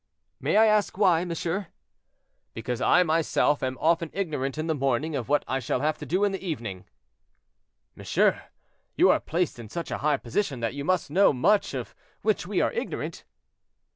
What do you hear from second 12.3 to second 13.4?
we are ignorant."